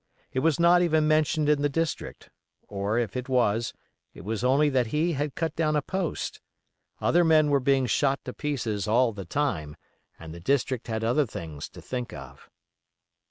[0.33, 2.31] It was not even mentioned in the district;
[2.67, 3.71] or, if it was,
[4.15, 6.41] it was only that he had cut down a post;
[6.99, 9.77] other men were being shot to pieces all the time
[10.17, 12.49] and the district had other things to think of.